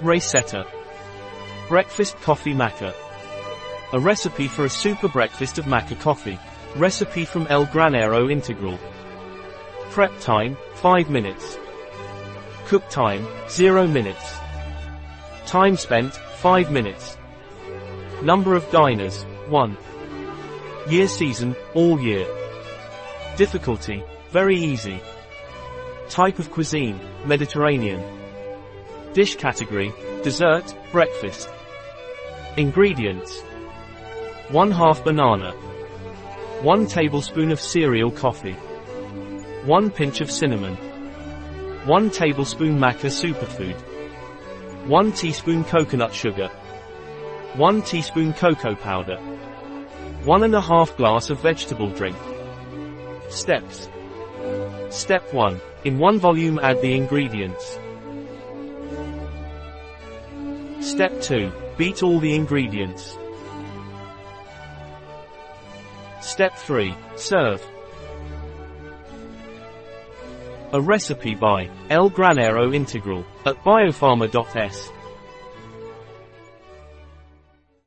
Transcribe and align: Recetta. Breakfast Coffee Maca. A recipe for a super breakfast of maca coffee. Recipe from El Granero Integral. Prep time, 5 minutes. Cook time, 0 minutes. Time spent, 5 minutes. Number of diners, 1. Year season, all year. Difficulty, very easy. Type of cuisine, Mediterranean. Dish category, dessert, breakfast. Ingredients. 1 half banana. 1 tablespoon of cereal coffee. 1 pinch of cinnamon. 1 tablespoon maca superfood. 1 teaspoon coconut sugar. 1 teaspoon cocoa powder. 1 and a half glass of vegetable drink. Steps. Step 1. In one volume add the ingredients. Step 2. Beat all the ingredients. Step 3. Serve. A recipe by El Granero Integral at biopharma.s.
Recetta. 0.00 0.66
Breakfast 1.68 2.16
Coffee 2.16 2.54
Maca. 2.54 2.94
A 3.92 4.00
recipe 4.00 4.48
for 4.48 4.64
a 4.64 4.70
super 4.70 5.08
breakfast 5.08 5.58
of 5.58 5.66
maca 5.66 5.98
coffee. 6.00 6.38
Recipe 6.76 7.24
from 7.24 7.46
El 7.48 7.66
Granero 7.66 8.30
Integral. 8.30 8.78
Prep 9.90 10.18
time, 10.20 10.56
5 10.76 11.10
minutes. 11.10 11.58
Cook 12.66 12.88
time, 12.88 13.26
0 13.48 13.86
minutes. 13.86 14.38
Time 15.46 15.76
spent, 15.76 16.14
5 16.14 16.70
minutes. 16.70 17.18
Number 18.22 18.54
of 18.54 18.70
diners, 18.70 19.24
1. 19.48 19.76
Year 20.88 21.06
season, 21.06 21.54
all 21.74 22.00
year. 22.00 22.26
Difficulty, 23.36 24.02
very 24.30 24.56
easy. 24.56 25.00
Type 26.08 26.38
of 26.38 26.50
cuisine, 26.50 26.98
Mediterranean. 27.26 28.21
Dish 29.14 29.36
category, 29.36 29.92
dessert, 30.22 30.74
breakfast. 30.90 31.50
Ingredients. 32.56 33.42
1 34.48 34.70
half 34.70 35.04
banana. 35.04 35.52
1 36.62 36.86
tablespoon 36.86 37.50
of 37.50 37.60
cereal 37.60 38.10
coffee. 38.10 38.56
1 39.66 39.90
pinch 39.90 40.22
of 40.22 40.30
cinnamon. 40.30 40.76
1 41.84 42.08
tablespoon 42.08 42.78
maca 42.78 43.10
superfood. 43.10 43.76
1 44.88 45.12
teaspoon 45.12 45.62
coconut 45.64 46.14
sugar. 46.14 46.48
1 47.56 47.82
teaspoon 47.82 48.32
cocoa 48.32 48.74
powder. 48.74 49.18
1 50.24 50.42
and 50.42 50.54
a 50.54 50.60
half 50.60 50.96
glass 50.96 51.28
of 51.28 51.38
vegetable 51.40 51.90
drink. 51.90 52.16
Steps. 53.28 53.90
Step 54.88 55.34
1. 55.34 55.60
In 55.84 55.98
one 55.98 56.18
volume 56.18 56.58
add 56.60 56.80
the 56.80 56.96
ingredients. 56.96 57.78
Step 60.82 61.22
2. 61.22 61.52
Beat 61.78 62.02
all 62.02 62.18
the 62.18 62.34
ingredients. 62.34 63.16
Step 66.20 66.56
3. 66.56 66.92
Serve. 67.14 67.64
A 70.72 70.80
recipe 70.80 71.36
by 71.36 71.70
El 71.88 72.10
Granero 72.10 72.74
Integral 72.74 73.24
at 73.46 73.56
biopharma.s. 73.62 74.90